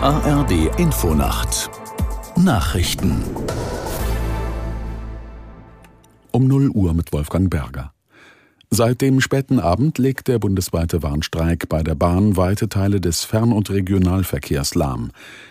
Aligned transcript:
ARD 0.00 0.78
Infonacht 0.78 1.70
Nachrichten 2.36 3.22
um 6.30 6.46
0 6.46 6.70
Uhr 6.70 6.94
mit 6.94 7.12
Wolfgang 7.12 7.50
Berger. 7.50 7.92
Seit 8.70 9.02
dem 9.02 9.20
späten 9.20 9.60
Abend 9.60 9.98
legt 9.98 10.28
der 10.28 10.38
bundesweite 10.38 11.02
Warnstreik 11.02 11.68
bei 11.68 11.82
der 11.82 11.94
Bahn 11.94 12.36
weite 12.36 12.68
Teile 12.68 13.00
des 13.00 13.24
Fern- 13.24 13.52
und 13.52 13.70
Regionalverkehrs 13.70 14.74
lahm. 14.74 15.10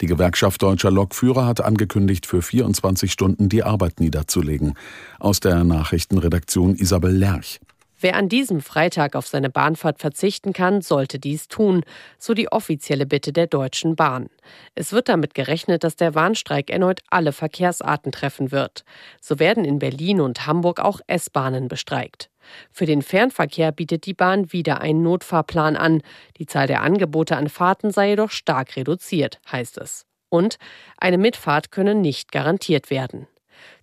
Die 0.00 0.06
Gewerkschaft 0.06 0.62
Deutscher 0.62 0.90
Lokführer 0.90 1.44
hat 1.44 1.60
angekündigt, 1.60 2.24
für 2.24 2.40
24 2.40 3.12
Stunden 3.12 3.48
die 3.48 3.64
Arbeit 3.64 4.00
niederzulegen. 4.00 4.74
Aus 5.18 5.40
der 5.40 5.62
Nachrichtenredaktion 5.64 6.74
Isabel 6.74 7.12
Lerch. 7.12 7.60
Wer 8.02 8.16
an 8.16 8.28
diesem 8.28 8.60
Freitag 8.60 9.14
auf 9.14 9.28
seine 9.28 9.48
Bahnfahrt 9.48 10.00
verzichten 10.00 10.52
kann, 10.52 10.82
sollte 10.82 11.20
dies 11.20 11.46
tun, 11.46 11.84
so 12.18 12.34
die 12.34 12.50
offizielle 12.50 13.06
Bitte 13.06 13.32
der 13.32 13.46
Deutschen 13.46 13.94
Bahn. 13.94 14.28
Es 14.74 14.92
wird 14.92 15.08
damit 15.08 15.34
gerechnet, 15.34 15.84
dass 15.84 15.94
der 15.94 16.16
Warnstreik 16.16 16.68
erneut 16.68 17.00
alle 17.10 17.30
Verkehrsarten 17.30 18.10
treffen 18.10 18.50
wird. 18.50 18.84
So 19.20 19.38
werden 19.38 19.64
in 19.64 19.78
Berlin 19.78 20.20
und 20.20 20.48
Hamburg 20.48 20.80
auch 20.80 21.00
S-Bahnen 21.06 21.68
bestreikt. 21.68 22.28
Für 22.72 22.86
den 22.86 23.02
Fernverkehr 23.02 23.70
bietet 23.70 24.04
die 24.06 24.14
Bahn 24.14 24.52
wieder 24.52 24.80
einen 24.80 25.04
Notfahrplan 25.04 25.76
an. 25.76 26.02
Die 26.38 26.46
Zahl 26.46 26.66
der 26.66 26.82
Angebote 26.82 27.36
an 27.36 27.48
Fahrten 27.48 27.92
sei 27.92 28.08
jedoch 28.08 28.32
stark 28.32 28.74
reduziert, 28.74 29.38
heißt 29.50 29.78
es. 29.78 30.06
Und 30.28 30.58
eine 30.96 31.18
Mitfahrt 31.18 31.70
könne 31.70 31.94
nicht 31.94 32.32
garantiert 32.32 32.90
werden. 32.90 33.28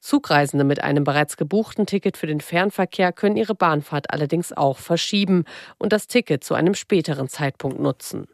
Zugreisende 0.00 0.64
mit 0.64 0.82
einem 0.82 1.04
bereits 1.04 1.36
gebuchten 1.36 1.86
Ticket 1.86 2.16
für 2.16 2.26
den 2.26 2.40
Fernverkehr 2.40 3.12
können 3.12 3.36
ihre 3.36 3.54
Bahnfahrt 3.54 4.10
allerdings 4.10 4.52
auch 4.52 4.78
verschieben 4.78 5.44
und 5.78 5.92
das 5.92 6.06
Ticket 6.06 6.44
zu 6.44 6.54
einem 6.54 6.74
späteren 6.74 7.28
Zeitpunkt 7.28 7.80
nutzen. 7.80 8.26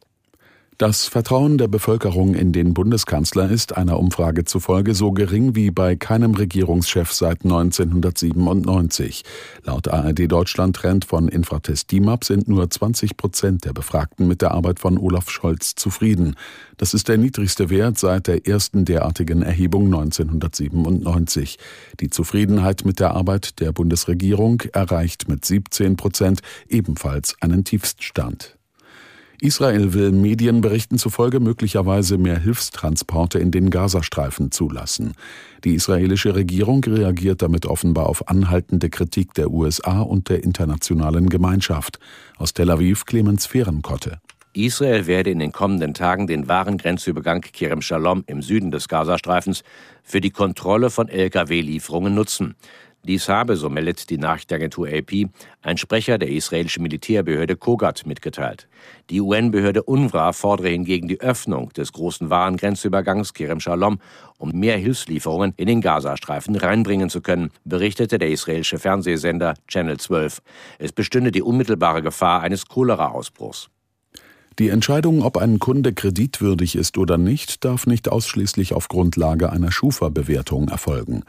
Das 0.76 1.06
Vertrauen 1.06 1.56
der 1.56 1.68
Bevölkerung 1.68 2.34
in 2.34 2.50
den 2.50 2.74
Bundeskanzler 2.74 3.48
ist 3.48 3.76
einer 3.76 3.96
Umfrage 3.96 4.44
zufolge 4.44 4.94
so 4.94 5.12
gering 5.12 5.54
wie 5.54 5.70
bei 5.70 5.94
keinem 5.94 6.34
Regierungschef 6.34 7.12
seit 7.12 7.44
1997. 7.44 9.22
Laut 9.62 9.86
ARD 9.86 10.26
Deutschland 10.26 10.74
Trend 10.74 11.04
von 11.04 11.28
Infratest 11.28 11.92
DIMAP 11.92 12.24
sind 12.24 12.48
nur 12.48 12.68
20 12.68 13.16
Prozent 13.16 13.64
der 13.64 13.72
Befragten 13.72 14.26
mit 14.26 14.42
der 14.42 14.50
Arbeit 14.50 14.80
von 14.80 14.98
Olaf 14.98 15.30
Scholz 15.30 15.76
zufrieden. 15.76 16.34
Das 16.76 16.92
ist 16.92 17.06
der 17.06 17.18
niedrigste 17.18 17.70
Wert 17.70 17.96
seit 17.96 18.26
der 18.26 18.44
ersten 18.44 18.84
derartigen 18.84 19.42
Erhebung 19.42 19.84
1997. 19.84 21.56
Die 22.00 22.10
Zufriedenheit 22.10 22.84
mit 22.84 22.98
der 22.98 23.12
Arbeit 23.12 23.60
der 23.60 23.70
Bundesregierung 23.70 24.62
erreicht 24.72 25.28
mit 25.28 25.44
17 25.44 25.96
Prozent 25.96 26.40
ebenfalls 26.68 27.36
einen 27.40 27.62
Tiefststand. 27.62 28.56
Israel 29.44 29.92
will 29.92 30.10
Medienberichten 30.10 30.96
zufolge 30.96 31.38
möglicherweise 31.38 32.16
mehr 32.16 32.38
Hilfstransporte 32.38 33.38
in 33.38 33.50
den 33.50 33.68
Gazastreifen 33.68 34.50
zulassen. 34.50 35.12
Die 35.64 35.74
israelische 35.74 36.34
Regierung 36.34 36.82
reagiert 36.82 37.42
damit 37.42 37.66
offenbar 37.66 38.06
auf 38.06 38.26
anhaltende 38.28 38.88
Kritik 38.88 39.34
der 39.34 39.50
USA 39.50 40.00
und 40.00 40.30
der 40.30 40.42
internationalen 40.44 41.28
Gemeinschaft. 41.28 41.98
Aus 42.38 42.54
Tel 42.54 42.70
Aviv 42.70 43.04
Clemens 43.04 43.44
Fehrenkotte. 43.44 44.18
Israel 44.54 45.06
werde 45.06 45.30
in 45.30 45.40
den 45.40 45.52
kommenden 45.52 45.92
Tagen 45.92 46.26
den 46.26 46.48
wahren 46.48 46.78
Grenzübergang 46.78 47.42
Kerem 47.42 47.82
Shalom 47.82 48.24
im 48.26 48.40
Süden 48.40 48.70
des 48.70 48.88
Gazastreifens 48.88 49.62
für 50.02 50.22
die 50.22 50.30
Kontrolle 50.30 50.88
von 50.88 51.08
Lkw-Lieferungen 51.08 52.14
nutzen. 52.14 52.54
Dies 53.06 53.28
habe, 53.28 53.56
so 53.56 53.68
meldet 53.68 54.08
die 54.08 54.16
Nachrichtenagentur 54.16 54.88
AP, 54.88 55.28
ein 55.60 55.76
Sprecher 55.76 56.16
der 56.16 56.30
israelischen 56.30 56.82
Militärbehörde 56.82 57.54
Kogat 57.54 58.06
mitgeteilt. 58.06 58.66
Die 59.10 59.20
UN-Behörde 59.20 59.82
UNRWA 59.82 60.32
fordere 60.32 60.70
hingegen 60.70 61.06
die 61.06 61.20
Öffnung 61.20 61.70
des 61.74 61.92
großen 61.92 62.30
Warengrenzübergangs 62.30 63.34
Kerem 63.34 63.60
Shalom, 63.60 63.98
um 64.38 64.52
mehr 64.52 64.78
Hilfslieferungen 64.78 65.52
in 65.58 65.66
den 65.66 65.82
Gazastreifen 65.82 66.56
reinbringen 66.56 67.10
zu 67.10 67.20
können, 67.20 67.50
berichtete 67.64 68.18
der 68.18 68.30
israelische 68.30 68.78
Fernsehsender 68.78 69.54
Channel 69.68 69.98
12. 69.98 70.40
Es 70.78 70.92
bestünde 70.92 71.30
die 71.30 71.42
unmittelbare 71.42 72.00
Gefahr 72.00 72.40
eines 72.40 72.66
Cholera-Ausbruchs. 72.66 73.68
Die 74.58 74.68
Entscheidung, 74.68 75.22
ob 75.22 75.36
ein 75.36 75.58
Kunde 75.58 75.92
kreditwürdig 75.92 76.76
ist 76.76 76.96
oder 76.96 77.18
nicht, 77.18 77.64
darf 77.64 77.86
nicht 77.86 78.08
ausschließlich 78.08 78.72
auf 78.72 78.88
Grundlage 78.88 79.50
einer 79.50 79.72
Schufa-Bewertung 79.72 80.68
erfolgen. 80.68 81.24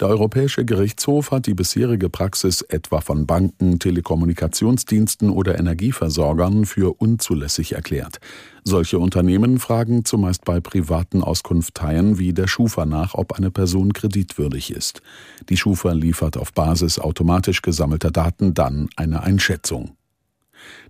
Der 0.00 0.06
Europäische 0.06 0.64
Gerichtshof 0.64 1.32
hat 1.32 1.46
die 1.46 1.54
bisherige 1.54 2.08
Praxis 2.08 2.62
etwa 2.62 3.00
von 3.00 3.26
Banken, 3.26 3.80
Telekommunikationsdiensten 3.80 5.28
oder 5.28 5.58
Energieversorgern 5.58 6.66
für 6.66 6.94
unzulässig 7.00 7.72
erklärt. 7.72 8.20
Solche 8.62 9.00
Unternehmen 9.00 9.58
fragen 9.58 10.04
zumeist 10.04 10.44
bei 10.44 10.60
privaten 10.60 11.24
Auskunfteien 11.24 12.16
wie 12.16 12.32
der 12.32 12.46
Schufa 12.46 12.86
nach, 12.86 13.14
ob 13.14 13.32
eine 13.32 13.50
Person 13.50 13.92
kreditwürdig 13.92 14.70
ist. 14.70 15.02
Die 15.48 15.56
Schufa 15.56 15.90
liefert 15.90 16.36
auf 16.36 16.52
Basis 16.52 17.00
automatisch 17.00 17.60
gesammelter 17.60 18.12
Daten 18.12 18.54
dann 18.54 18.88
eine 18.94 19.24
Einschätzung. 19.24 19.96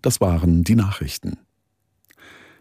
Das 0.03 0.21
waren 0.21 0.65
die 0.65 0.75
Nachrichten. 0.75 1.39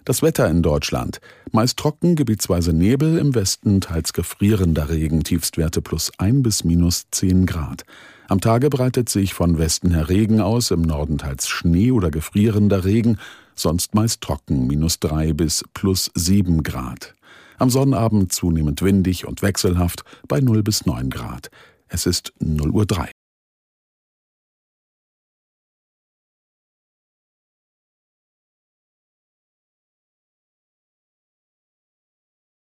Das 0.08 0.22
Wetter 0.22 0.50
in 0.50 0.62
Deutschland. 0.62 1.20
Meist 1.52 1.76
trocken, 1.76 2.16
gebietsweise 2.16 2.72
Nebel, 2.72 3.18
im 3.18 3.36
Westen 3.36 3.82
teils 3.82 4.14
gefrierender 4.14 4.88
Regen, 4.88 5.26
Tiefstwerte 5.26 5.82
plus 5.82 6.14
1 6.18 6.44
bis 6.44 6.64
minus 6.64 7.08
10 7.12 7.46
Grad. 7.46 7.84
Am 8.30 8.40
Tage 8.40 8.70
breitet 8.70 9.10
sich 9.10 9.34
von 9.34 9.58
Westen 9.58 9.94
her 9.94 10.08
Regen 10.08 10.40
aus, 10.40 10.72
im 10.72 10.82
Norden 10.82 11.18
teils 11.18 11.50
Schnee 11.50 11.92
oder 11.92 12.10
gefrierender 12.10 12.86
Regen, 12.86 13.18
sonst 13.54 13.96
meist 13.96 14.22
trocken, 14.22 14.66
minus 14.66 15.02
3 15.02 15.34
bis 15.34 15.66
plus 15.74 16.10
7 16.16 16.64
Grad. 16.64 17.14
Am 17.58 17.70
Sonnabend 17.70 18.32
zunehmend 18.32 18.82
windig 18.82 19.28
und 19.28 19.42
wechselhaft 19.42 20.06
bei 20.30 20.40
0 20.40 20.64
bis 20.64 20.86
9 20.86 21.10
Grad. 21.10 21.52
Es 21.90 22.06
ist 22.06 22.32
0 22.40 22.70
Uhr 22.70 22.86
3. 22.86 23.12